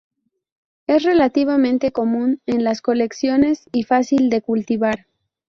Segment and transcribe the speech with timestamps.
[0.87, 5.05] Es relativamente común en las colecciones; y fácil de cultivar.